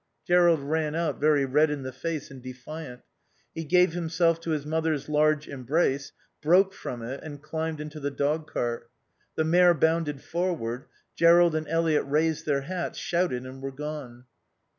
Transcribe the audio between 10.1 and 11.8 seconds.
forward, Jerrold and